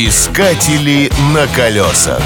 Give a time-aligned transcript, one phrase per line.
[0.00, 2.22] Искатели на колесах.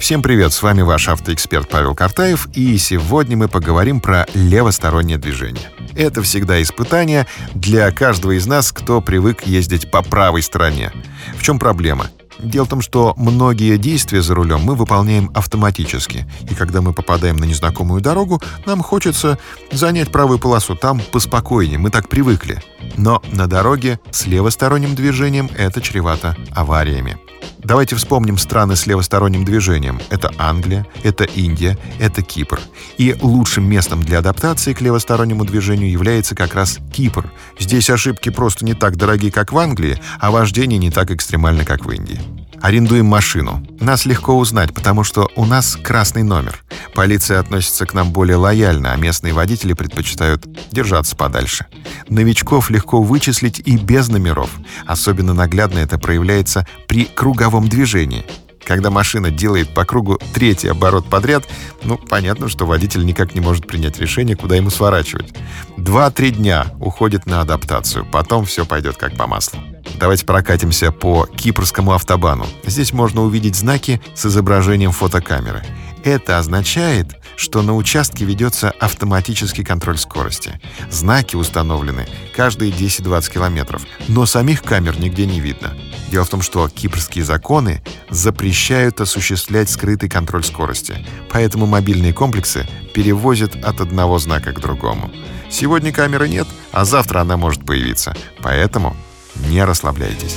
[0.00, 5.70] Всем привет, с вами ваш автоэксперт Павел Картаев, и сегодня мы поговорим про левостороннее движение.
[5.94, 10.92] Это всегда испытание для каждого из нас, кто привык ездить по правой стороне.
[11.36, 12.06] В чем проблема?
[12.38, 16.26] Дело в том, что многие действия за рулем мы выполняем автоматически.
[16.50, 19.38] И когда мы попадаем на незнакомую дорогу, нам хочется
[19.70, 20.74] занять правую полосу.
[20.74, 22.62] Там поспокойнее, мы так привыкли.
[22.96, 27.18] Но на дороге с левосторонним движением это чревато авариями.
[27.58, 30.00] Давайте вспомним страны с левосторонним движением.
[30.10, 32.60] Это Англия, это Индия, это Кипр.
[32.98, 37.30] И лучшим местом для адаптации к левостороннему движению является как раз Кипр.
[37.58, 41.84] Здесь ошибки просто не так дорогие, как в Англии, а вождение не так экстремально, как
[41.84, 42.20] в Индии.
[42.60, 43.64] Арендуем машину.
[43.80, 46.61] Нас легко узнать, потому что у нас красный номер.
[46.94, 51.66] Полиция относится к нам более лояльно, а местные водители предпочитают держаться подальше.
[52.08, 54.50] Новичков легко вычислить и без номеров.
[54.86, 58.26] Особенно наглядно это проявляется при круговом движении.
[58.64, 61.44] Когда машина делает по кругу третий оборот подряд,
[61.82, 65.34] ну, понятно, что водитель никак не может принять решение, куда ему сворачивать.
[65.76, 69.60] Два-три дня уходит на адаптацию, потом все пойдет как по маслу.
[69.98, 72.46] Давайте прокатимся по Кипрскому автобану.
[72.64, 75.64] Здесь можно увидеть знаки с изображением фотокамеры.
[76.04, 80.60] Это означает, что на участке ведется автоматический контроль скорости.
[80.90, 85.74] Знаки установлены каждые 10-20 километров, но самих камер нигде не видно.
[86.10, 93.56] Дело в том, что кипрские законы запрещают осуществлять скрытый контроль скорости, поэтому мобильные комплексы перевозят
[93.64, 95.10] от одного знака к другому.
[95.50, 98.96] Сегодня камеры нет, а завтра она может появиться, поэтому
[99.36, 100.36] не расслабляйтесь.